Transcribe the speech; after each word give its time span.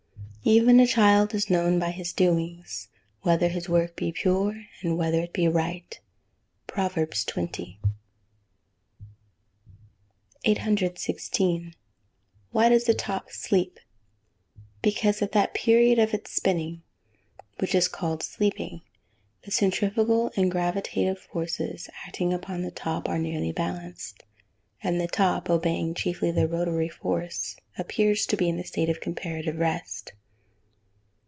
[Verse: 0.43 0.55
"Even 0.55 0.79
a 0.79 0.87
child 0.87 1.35
is 1.35 1.51
known 1.51 1.77
by 1.77 1.91
his 1.91 2.13
doings, 2.13 2.87
whether 3.21 3.47
his 3.47 3.69
work 3.69 3.95
be 3.95 4.11
pure, 4.11 4.63
and 4.81 4.97
whether 4.97 5.19
it 5.19 5.33
be 5.33 5.47
right." 5.47 5.99
PROVERBS 6.65 7.25
XX.] 7.25 7.77
816. 10.43 11.75
Why 12.49 12.69
does 12.69 12.89
a 12.89 12.95
top 12.95 13.29
"sleep?" 13.29 13.79
Because 14.81 15.21
at 15.21 15.33
that 15.33 15.53
period 15.53 15.99
of 15.99 16.11
its 16.11 16.31
spinning, 16.31 16.81
which 17.59 17.75
is 17.75 17.87
called 17.87 18.23
"sleeping," 18.23 18.81
the 19.43 19.51
centrifugal 19.51 20.31
and 20.35 20.47
the 20.47 20.53
gravitative 20.53 21.19
forces 21.19 21.87
acting 22.07 22.33
upon 22.33 22.63
the 22.63 22.71
top, 22.71 23.07
are 23.07 23.19
nearly 23.19 23.51
balanced; 23.51 24.23
and 24.81 24.99
the 24.99 25.07
top, 25.07 25.51
obeying 25.51 25.93
chiefly 25.93 26.31
the 26.31 26.47
rotatory 26.47 26.89
force, 26.89 27.57
appears 27.77 28.25
to 28.25 28.35
be 28.35 28.49
in 28.49 28.57
a 28.57 28.65
state 28.65 28.89
of 28.89 28.99
comparative 28.99 29.57
rest. 29.59 30.13